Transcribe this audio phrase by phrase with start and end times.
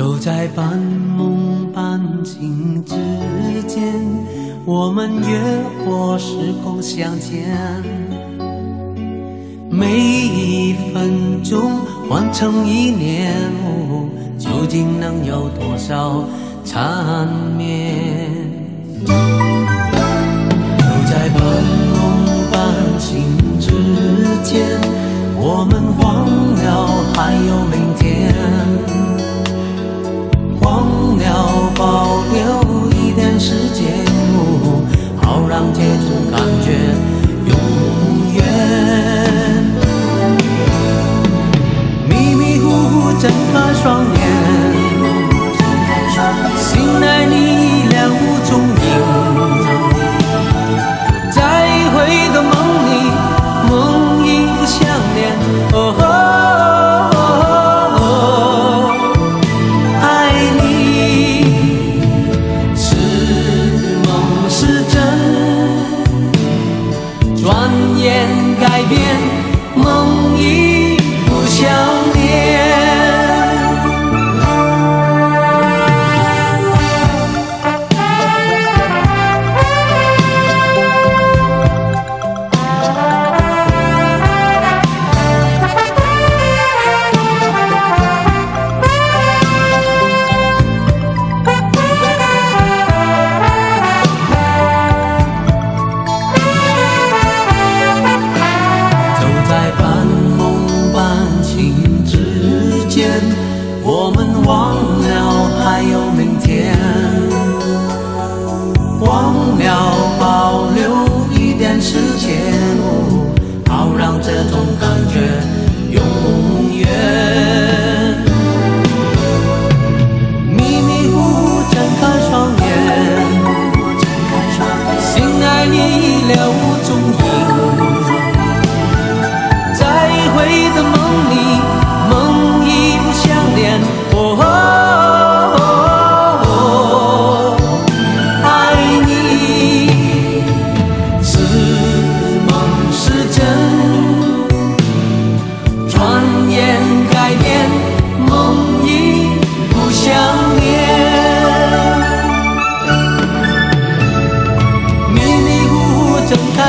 [0.00, 2.94] 走在半梦半醒之
[3.68, 3.82] 间，
[4.64, 5.38] 我们越
[5.84, 7.44] 过时空相见，
[9.68, 13.34] 每一分钟换成一年，
[14.38, 16.24] 究竟能有多少
[16.64, 17.28] 缠
[17.58, 17.94] 绵？
[19.04, 19.12] 就
[21.10, 21.42] 在半
[21.92, 22.00] 梦
[22.50, 22.58] 半
[22.98, 23.22] 醒
[23.60, 23.70] 之
[24.42, 24.64] 间，
[25.36, 26.24] 我们忘
[26.56, 28.34] 了还有明天，
[31.30, 34.04] 要保留一点时间。
[35.22, 36.74] 好让这种感觉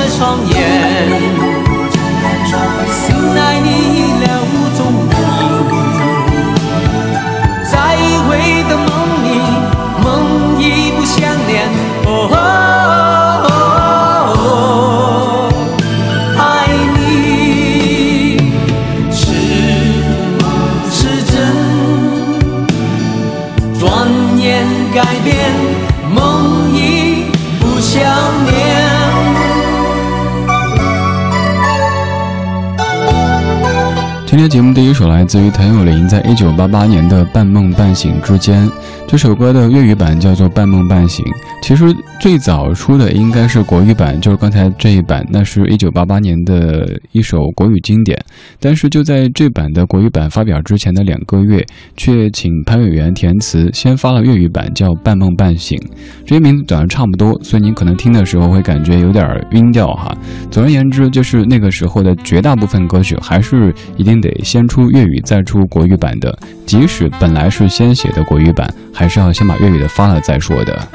[0.07, 0.17] 今
[3.33, 3.60] 天
[34.51, 38.67] 节目第一首来自于谭咏麟在一九八八年的《半梦半醒之间》，
[39.07, 41.25] 这首歌的粤语版叫做《半梦半醒》。
[41.61, 41.85] 其实
[42.19, 48.19] 最早出的应该是国语版，就是刚才这一版，那是一九八八年的一首国语经典。
[48.59, 55.77] 但是就在这版的国语版发表之前的两个月，却请潘伟元填词，先发了粤语版，叫《半梦半醒》。
[56.25, 60.13] 这些名字长得差不多，所以您可能听的时候会感觉有点晕掉哈。
[60.49, 70.87] 总而言之，就是那个时候的绝大部分歌曲还是一定得先出粤语再出国语版的，即使本来是先写的国语版，还是要先把粤语的发了再说的。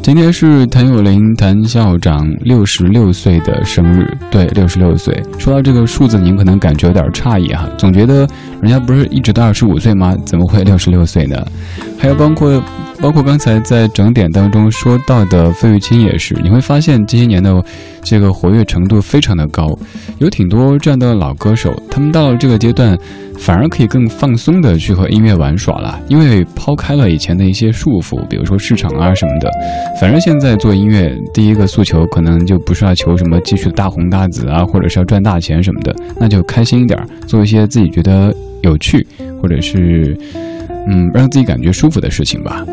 [0.00, 5.22] 今天是谭咏麟谭校长六十六岁的生日，对，六十六岁。
[5.38, 8.26] 说到这个数字，您可能感觉有点诧异哈，总觉得
[8.62, 10.16] 人家不是一直都二十五岁吗？
[10.24, 11.36] 怎么会六十六岁呢？
[11.98, 12.62] 还有包括。
[13.00, 17.64] 包括刚才在整点当中说到的费玉清也是，你会发现这些年的
[18.02, 19.68] 这个活跃程度非常的高，
[20.18, 22.98] 有挺多这样的老歌手，他们到了这个阶段，
[23.38, 29.48] 反而可以更放松的去和音乐玩耍了，因为抛开了以前的一些束缚，比如说市场啊什么的，
[30.00, 39.06] 反正现在做音乐第一个诉求可能就不是要求什么继续大红大紫啊，或者是要赚大钱什么的，那就开心一点，做一些自己觉得有趣
[39.40, 40.18] 或者是。
[40.90, 42.64] 嗯，让自己感觉舒服的事情吧。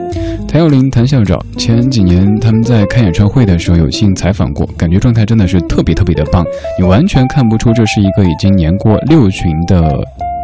[0.47, 6.45] 谭咏麟、谭校长前几年他们在开演唱会的时候有幸采访过，感觉状态真的是特别特别的棒，
[6.79, 9.97] 你完全看不出这是一个已经年过六旬的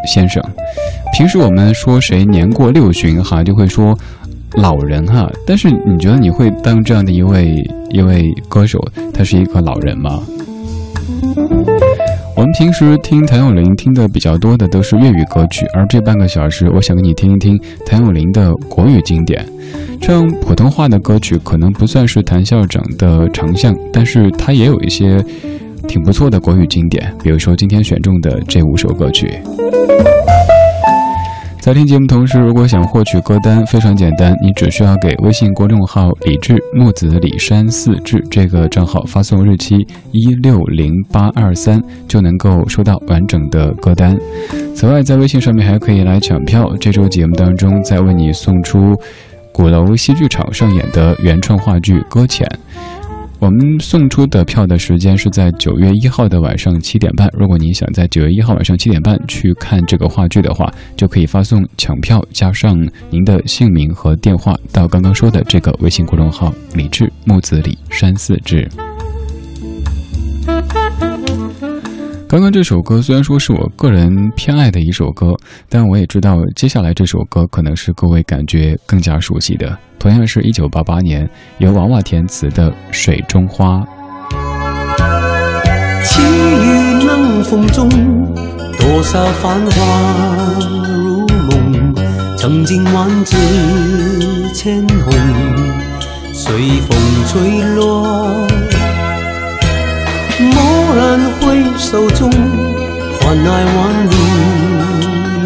[0.05, 0.43] 先生。
[1.13, 3.97] 平时我们说谁年过六旬哈，就会说
[4.55, 7.55] 老人哈，但是你觉得你会当这样的一位
[7.89, 8.79] 一位歌手，
[9.13, 10.19] 他是一个老人吗？
[12.35, 19.45] 我们平时听谭咏麟听的比较多的都是粤语歌曲，而这半个小时，我想给你听一听谭咏麟的国语经典。
[20.01, 25.23] 唱普通话的歌曲可能不算是谭校长的长项，但是他也有一些
[25.87, 29.39] 挺不错的国语经典，比如说今天选中的这五首歌曲。
[31.61, 39.75] 在听节目同时，如果想获取歌单，非常简单，你只需要给微信公众号“李志木子李山四志”这个账号发送日期
[40.11, 44.17] 一六零八二三，就能够收到完整的歌单。
[44.73, 48.95] 此外，在微信上面还可以来抢票，这周节目当中再为你送出
[49.53, 52.47] 鼓楼戏剧场上演的原创话剧《搁浅》。
[53.41, 57.27] 我们送出的票的时间是在九月一号的晚上七点半。
[57.35, 62.77] 如果您想在九月一号晚上七点半去看这个话剧的话，就可以发送抢票加上
[63.09, 68.69] 您的姓名和电话到刚刚说的这个微信公众号“李志木子李山四志”。
[72.31, 75.33] 刚刚这首歌虽然说是我个人偏爱的一首歌，
[75.67, 79.77] 但我也知道接下来这首歌可能是各位感觉更加熟悉的。
[79.99, 83.79] 同样是一九八八年由娃娃填词的《水中花》。
[86.05, 87.89] 凄雨冷风中，
[88.79, 90.57] 多少繁华
[90.87, 91.93] 如梦，
[92.37, 93.35] 曾经万紫
[94.53, 95.13] 千红，
[96.31, 96.97] 随风
[97.27, 98.47] 吹落。
[100.49, 102.29] 蓦然回首中，
[103.19, 103.77] 换来万
[104.09, 104.15] 里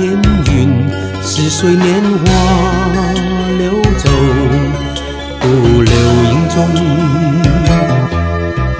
[0.02, 0.04] 烟
[0.52, 0.54] 云，
[1.22, 2.26] 似水年华
[3.58, 3.64] 流
[3.98, 4.10] 走，
[5.40, 5.44] 不
[5.82, 5.94] 留
[6.32, 6.56] 影踪。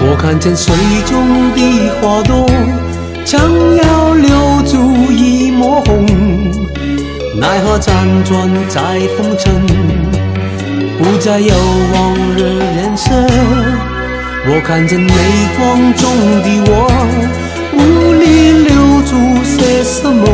[0.00, 0.74] 我看见水
[1.04, 1.12] 中
[1.54, 1.58] 的
[2.00, 2.46] 花朵，
[3.24, 3.40] 将
[3.76, 6.06] 要留住一抹红，
[7.38, 9.66] 奈何辗转在风尘，
[10.98, 11.54] 不再有
[11.92, 12.38] 往日
[12.76, 13.10] 颜色。
[14.48, 15.12] 我看见泪
[15.58, 16.08] 光中
[16.40, 16.86] 的我，
[17.72, 20.24] 无力留住些什么，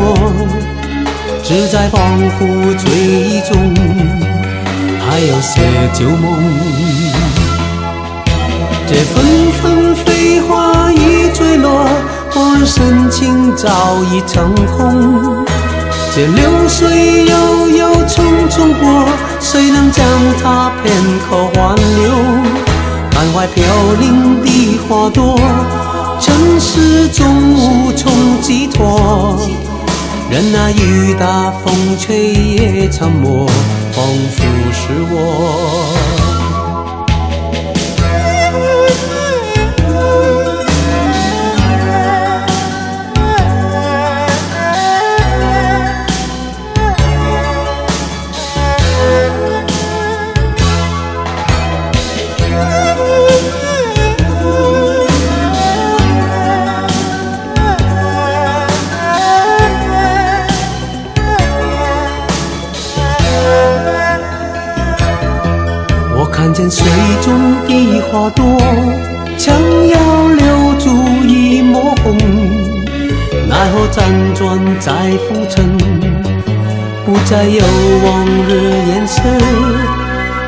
[1.43, 1.97] 只在恍
[2.37, 3.73] 惚追忆中，
[5.01, 5.61] 还有些
[5.95, 6.23] 旧梦。
[8.85, 11.83] 这纷纷飞花已坠落，
[12.35, 15.43] 我深情早已成空。
[16.13, 19.09] 这流水悠悠匆匆过，
[19.39, 20.05] 谁能将
[20.43, 20.93] 它片
[21.27, 22.62] 刻挽留？
[23.23, 23.63] 窗外飘
[24.01, 25.39] 零的花朵，
[26.19, 28.11] 尘世中无从
[28.41, 29.39] 寄托。
[30.29, 33.47] 任那雨打风吹也沉默，
[33.93, 34.43] 仿佛
[34.73, 36.22] 是我。
[68.23, 68.45] 花朵，
[69.37, 69.53] 将
[69.89, 70.89] 要留住
[71.27, 72.17] 一抹红，
[73.49, 74.93] 奈何辗转在
[75.27, 75.77] 浮沉，
[77.05, 77.61] 不再有
[78.05, 78.49] 往日
[78.87, 79.21] 颜色。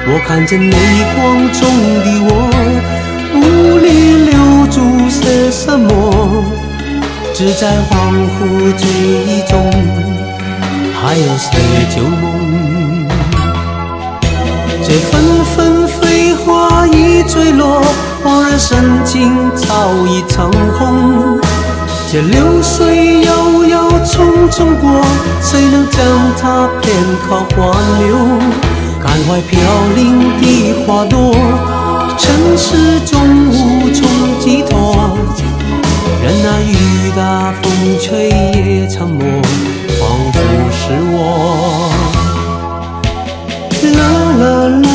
[0.07, 0.77] 我看见泪
[1.17, 1.67] 光中
[2.05, 2.31] 的我，
[3.35, 3.43] 无
[3.83, 3.87] 力
[4.23, 4.33] 留
[4.71, 6.45] 住些什么，
[7.33, 7.93] 只在恍
[8.39, 8.87] 惚追
[9.27, 9.69] 忆中，
[10.93, 11.51] 还有些
[11.93, 12.23] 旧梦。
[14.87, 16.74] 这纷纷飞花
[17.27, 17.81] 坠落，
[18.23, 21.39] 往日深情早已成空。
[22.11, 25.03] 这流水悠悠匆匆过，
[25.41, 25.97] 谁能将
[26.39, 26.93] 它片
[27.27, 27.63] 刻挽
[27.99, 28.07] 留？
[29.03, 29.51] 感怀飘
[29.95, 29.99] 零
[30.41, 30.43] 的
[30.85, 31.35] 花朵，
[32.17, 33.13] 尘世中
[33.49, 33.53] 无
[33.93, 33.99] 从
[34.39, 34.73] 寄托。
[36.23, 36.73] 任那雨
[37.15, 37.63] 打风
[38.01, 39.21] 吹也沉默，
[39.99, 40.01] 仿
[40.31, 40.35] 佛
[40.71, 41.13] 是我。
[43.97, 44.01] 啦
[44.39, 44.43] 啦
[44.83, 44.87] 啦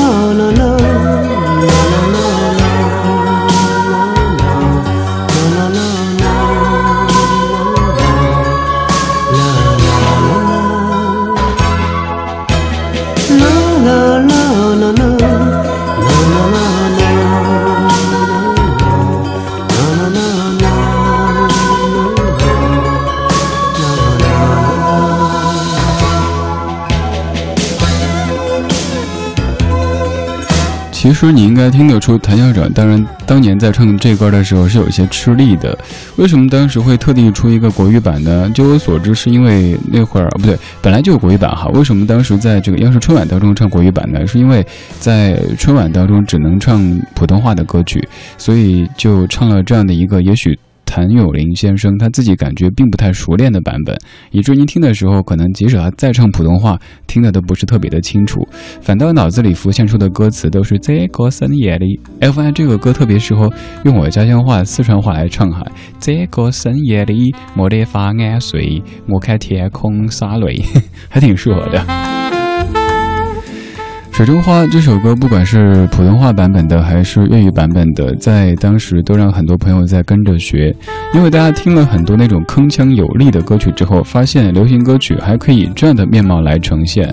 [31.27, 35.77] 实你应该听得出，谭校长当然当年在唱这歌的时候是有些吃力的。
[36.17, 38.51] 为什么当时会特地出一个国语版呢？
[38.55, 41.67] 据我所知，是因为那会儿不对，本来就有国语版哈。
[41.75, 44.27] 为什么当时在这个央视春晚当中唱国语版呢？
[44.27, 44.67] 是因为
[44.99, 46.81] 在春晚当中只能唱
[47.15, 48.07] 普通话的歌曲，
[48.39, 50.59] 所以就唱了这样的一个也许。
[50.91, 53.97] 谭咏麟先生他自己感觉并不太熟练的版本，
[54.33, 58.41] 以至于听的时候，可能即使他再唱普通话，听的都不是特别的清楚，
[58.83, 62.01] 反倒脑子里浮现出的歌词都是这个深夜里。
[62.19, 63.49] 哎，发现这个歌特别适合
[63.85, 65.65] 用我家乡话四川话来唱哈。
[66.01, 70.61] 这个深夜里，没得法安睡，我看天空洒泪，
[71.09, 71.79] 还挺适合的。
[74.21, 80.77] 《水中花》这首歌，不管是普通话版本的还是粤语版本的，在当时都让很多朋友在跟着学。
[81.15, 87.11] 因为大家听了很多那种铿锵有力的歌曲之后，发现流行歌曲还可以这样的面貌来呈现。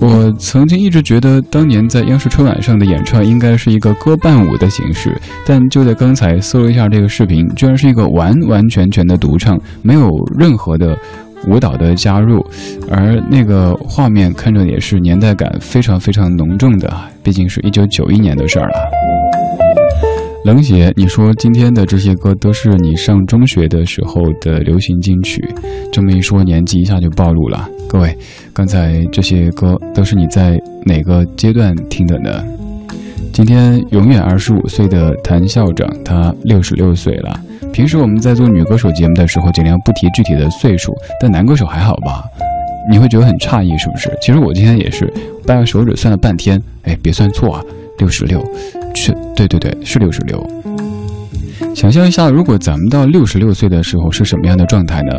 [0.00, 10.98] 我曾经一直觉得，当年在央视春晚上的演唱应该是一个歌伴舞的形式，但就在刚才搜了一下这个视频，居然是一个完完全全的独唱，没有任何的。
[11.46, 12.44] 舞蹈的加入，
[12.90, 16.92] 而那个画面看着也是年代感非常非常浓重的，
[17.22, 18.74] 毕竟是一九九一年的事儿了。
[20.44, 25.42] 冷血，你说今天的这些歌都是你上中学的时候的流行金曲，
[25.92, 27.68] 这么一说年纪一下就暴露了。
[27.88, 28.16] 各位，
[28.54, 32.42] 刚才这些歌都是你在哪个阶段听的呢？
[33.38, 37.40] 今天永远二十五岁的谭校长，他六十六岁了。
[37.72, 42.24] 平时我们在做女歌手节目的时候，尽量不提具体的岁数，但男歌手还好吧？
[42.90, 44.10] 你会觉得很诧异，是不是？
[44.20, 45.08] 其实我今天也是
[45.46, 47.62] 掰个手指算了半天，哎，别算错啊，
[47.98, 48.44] 六十六，
[48.92, 50.44] 是，对对对，是六十六。
[51.74, 55.12] 想象一下，如果咱们到六十六岁的时候是什么样的状态呢？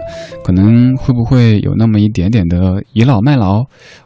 [0.43, 3.59] 可能会不会有那么一点点的倚老卖老？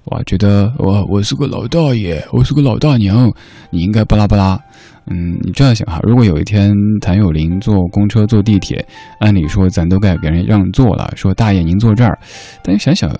[0.05, 3.31] 哇，觉得我我是个老大爷，我是个老大娘，
[3.71, 4.59] 你应该巴拉巴拉。
[5.07, 8.85] 嗯，你这样想哈，如果有一天谭咏麟坐公车、坐地铁，
[9.19, 12.17] 按理说咱都该给人让座了，说大爷您坐这儿，
[12.63, 13.13] 但想想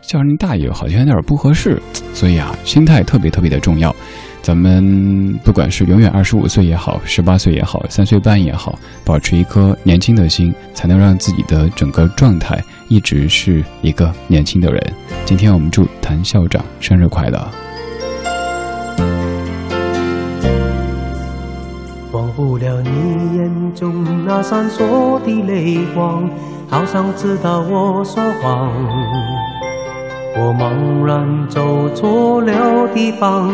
[0.00, 1.80] 叫人大爷好像有点不合适，
[2.14, 3.94] 所以啊，心态特别特别的重要。
[4.46, 14.80] 咱们不管是永远二十五岁也好，十八岁也好，三岁半也好，保持一颗年轻的心，才能让自己的整个状态一直是一个年轻的人。
[15.24, 17.44] 今天我们祝谭校长生日快乐。
[22.12, 26.30] 忘不了你眼中那闪烁的泪光，
[26.68, 28.72] 好像知道我说谎。
[30.36, 33.52] 我茫然走错了地方，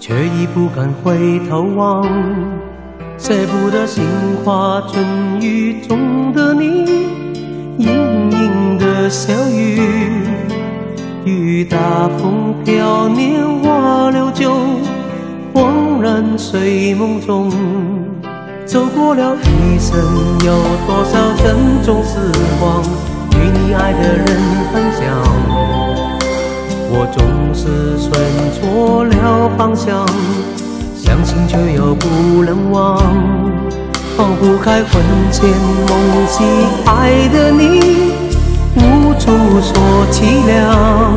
[0.00, 2.02] 却已不敢回头望。
[3.18, 4.02] 舍不得杏
[4.42, 5.04] 花春
[5.42, 6.86] 雨中的你，
[7.76, 9.78] 盈盈的小雨，
[11.26, 11.76] 雨打
[12.16, 14.56] 风飘，年华流走。
[15.52, 17.50] 恍然睡梦中，
[18.64, 20.00] 走过了一生，
[20.46, 20.54] 有
[20.86, 22.16] 多少珍重时
[22.58, 22.82] 光
[23.34, 24.26] 与你爱的人
[24.72, 25.79] 分享？
[26.92, 27.22] 我总
[27.54, 28.10] 是选
[28.52, 30.04] 错了方向，
[30.96, 32.98] 相信却又不能忘，
[34.16, 35.48] 放不开魂牵
[35.88, 36.42] 梦系
[36.86, 38.12] 爱的你，
[38.74, 39.30] 无处
[39.62, 39.72] 说
[40.10, 41.14] 凄凉。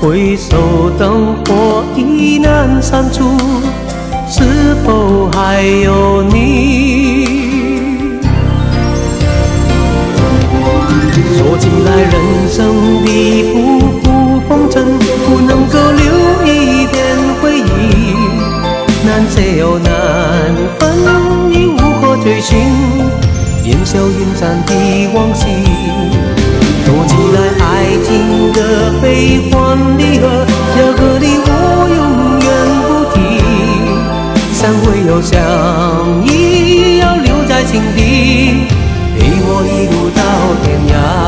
[0.00, 3.30] 回首灯火已难删除，
[4.28, 7.44] 是否还有你？
[11.36, 12.12] 说起来，人
[12.50, 13.08] 生的
[13.52, 13.73] 不
[23.64, 24.72] 烟消云散的
[25.14, 25.46] 往昔。
[26.84, 27.66] 说起来，爱
[28.04, 28.58] 情的
[29.00, 29.52] 悲欢
[29.96, 31.48] 离合，这个你我
[31.96, 32.00] 永
[32.44, 32.46] 远
[32.86, 33.16] 不提。
[34.52, 35.32] 散会有相
[36.26, 38.66] 依，要留在心底，
[39.18, 40.20] 陪我一路到
[40.62, 41.23] 天涯。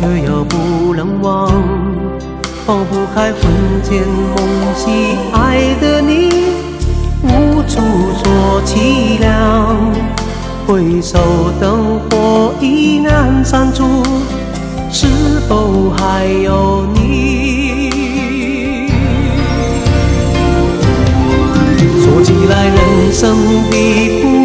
[0.00, 1.52] 却又不能忘，
[2.64, 3.42] 放不开魂
[3.82, 4.02] 牵
[4.34, 4.38] 梦
[4.74, 6.30] 系爱的你，
[7.22, 7.82] 无处
[8.24, 9.76] 说凄凉。
[10.66, 11.18] 回首
[11.60, 13.84] 灯火已阑珊处，
[14.90, 15.06] 是
[15.46, 17.90] 否还有你？
[22.00, 23.36] 说起来，人生
[23.70, 24.39] 的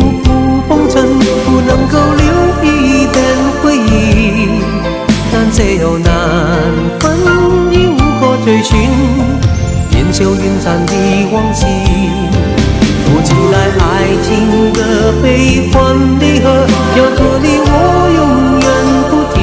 [5.85, 6.09] 难舍又难
[6.99, 7.03] 分，
[7.71, 8.73] 已无可追寻，
[9.91, 10.93] 烟消云散的
[11.31, 11.65] 往昔。
[13.05, 13.83] 说起来，爱
[14.23, 14.79] 情的
[15.21, 16.45] 悲欢离合，
[16.97, 17.69] 要和你我
[18.15, 18.19] 永
[18.61, 18.67] 远
[19.09, 19.37] 不提。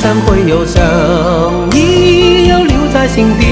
[0.00, 0.76] 散会有声
[1.72, 3.42] 意，要留在心底，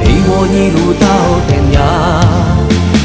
[0.00, 1.06] 陪我一路到
[1.46, 1.78] 天涯。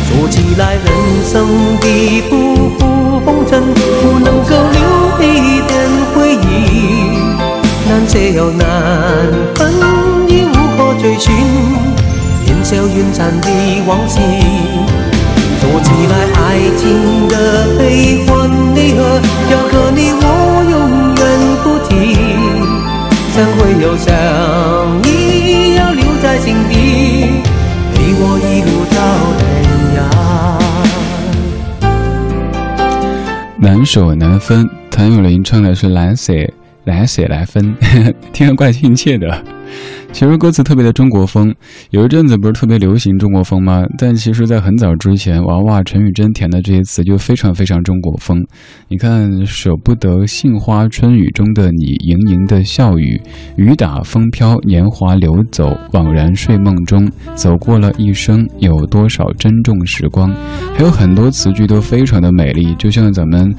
[0.08, 0.88] 说起来，人
[1.24, 1.34] 生
[1.80, 1.86] 的
[2.30, 2.34] 浮
[2.80, 2.82] 浮
[3.24, 3.54] 风尘，
[8.26, 8.66] 难舍难
[9.54, 9.72] 分，
[10.28, 11.32] 已无可追寻。
[12.64, 13.48] 消云散的
[13.86, 14.20] 往昔，
[15.62, 16.42] 说起来爱
[16.76, 17.34] 情的
[17.78, 20.24] 悲欢离合，要和你我
[20.72, 20.74] 永
[21.14, 21.22] 远
[21.62, 21.92] 不提。
[23.36, 24.10] 怎会又相
[25.04, 26.74] 依，要留在心底，
[27.94, 28.98] 陪我一路到
[29.38, 29.46] 天
[30.00, 30.02] 涯。
[33.60, 36.34] 难舍难分，谭咏麟唱的是蓝色
[36.86, 37.76] 来写来分，
[38.32, 39.44] 听着怪亲切的。
[40.12, 41.54] 其实歌词特别的中国风，
[41.90, 43.84] 有一阵子不是特别流行中国风吗？
[43.98, 48.42] 但其实，在很早之前，娃娃陈绮贞填的这些词就非常非常中国风。
[48.88, 53.20] 你看，舍不得杏花春雨中的你，盈盈的笑语，
[53.58, 60.34] 雨打风飘，年华流走，惘然睡梦中，走过了一生，有多少珍重时光？
[60.78, 63.54] 还有很多词句都非常的美丽，就像咱们。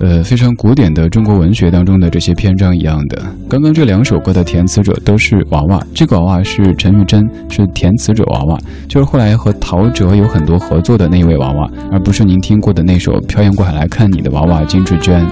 [0.00, 3.22] 呃，非常古典的中国文学当中的这些篇章一样的。
[3.50, 8.58] 刚刚这两首歌的填词者都是娃娃，这个娃娃是陈玉珍，是填词者娃娃，
[8.88, 15.22] 就是后来和陶喆有很多合作的那位娃娃，而不是您听过的那首《漂洋过海来看你》的娃娃金志娟。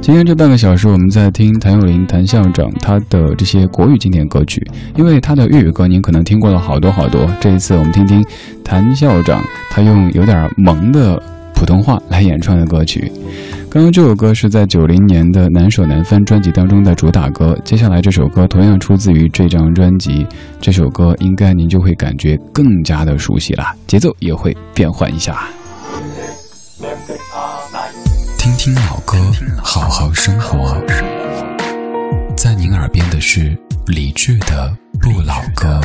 [0.00, 7.30] 今天这半个小时，我们在听谭咏麟谭校长他的这些国语经典歌曲，因为他的粤语歌您可能听过了好多好多。
[7.38, 8.24] 这一次我们听听
[8.64, 11.22] 谭校长他用有点萌的。
[11.58, 13.10] 普通话来演唱的歌曲，
[13.68, 17.58] 刚刚这首歌是在九零年的《难舍难分》专辑当中的主打歌。
[17.64, 20.24] 接下来这首歌同样出自于这张专辑，
[20.60, 25.48] 这首歌应该您就会感觉更加的熟悉了，节奏也会变换一下。
[28.38, 29.18] 听听老歌，
[29.60, 30.80] 好好生活。
[32.36, 35.80] 在您耳边的是李志的《不老歌》。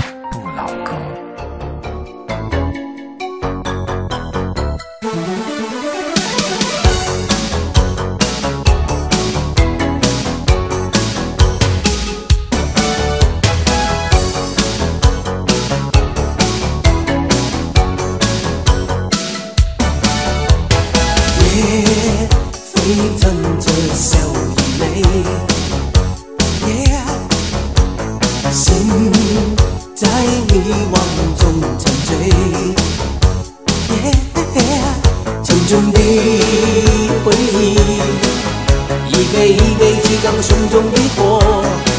[39.54, 41.93] 一杯激将胸中的火。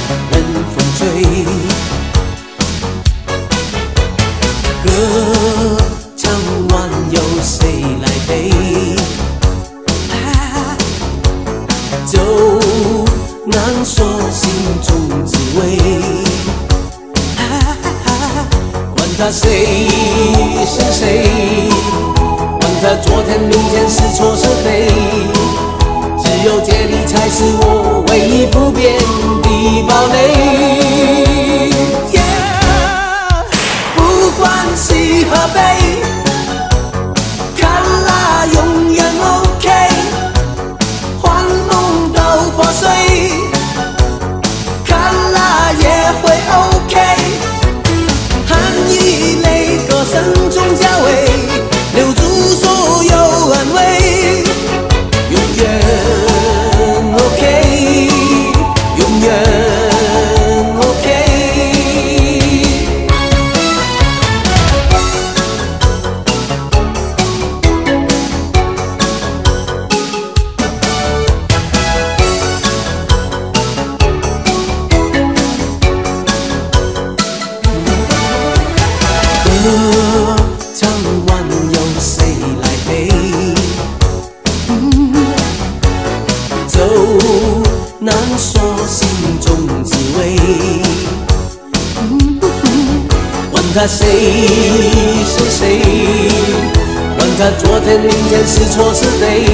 [97.52, 99.44] 昨天、明天是错是对，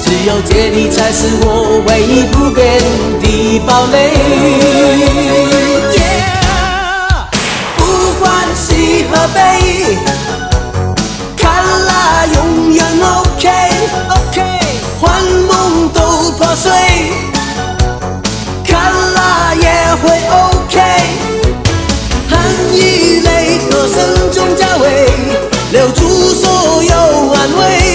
[0.00, 2.80] 只有这里才是我唯一不变
[3.20, 3.96] 的堡垒。
[7.76, 7.84] 不
[8.18, 8.26] 管
[8.56, 9.96] 喜和悲，
[11.36, 11.48] 卡
[11.86, 13.48] 拉永远 OK
[14.10, 14.36] OK，
[15.00, 16.72] 幻梦都破碎，
[18.64, 19.64] 卡拉也
[20.02, 20.74] 会 OK，
[22.28, 22.40] 汗
[22.74, 23.96] 与泪歌声
[24.32, 24.84] 中交味，
[25.70, 26.05] 留住。
[27.46, 27.85] one way.